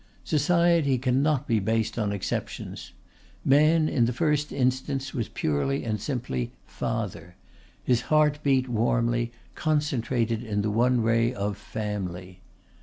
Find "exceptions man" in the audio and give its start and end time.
2.11-3.87